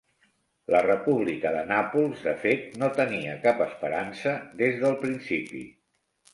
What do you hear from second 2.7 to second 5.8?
no tenia cap esperança des del principi.